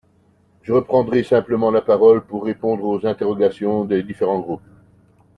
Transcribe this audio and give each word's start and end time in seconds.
Je 0.63 0.71
reprendrai 0.73 1.21
simplement 1.23 1.69
la 1.69 1.83
parole 1.83 2.25
pour 2.25 2.45
répondre 2.45 2.83
aux 2.85 3.05
interrogations 3.05 3.85
des 3.85 4.01
différents 4.01 4.39
groupes. 4.39 4.63